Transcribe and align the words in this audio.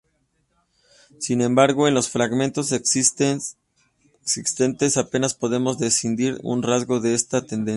Sin 1.19 1.41
embargo, 1.41 1.87
en 1.87 1.93
los 1.93 2.09
fragmentos 2.09 2.71
existentes, 2.71 3.53
apenas 4.97 5.35
podemos 5.35 5.77
discernir 5.77 6.39
un 6.41 6.63
rasgo 6.63 6.99
de 6.99 7.13
esta 7.13 7.45
tendencia. 7.45 7.69